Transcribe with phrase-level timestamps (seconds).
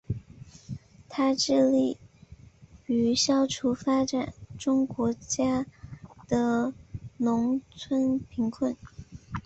[1.07, 1.95] 它致力
[2.87, 5.67] 于消除发展中国家
[6.27, 6.73] 的
[7.17, 8.75] 农村贫困。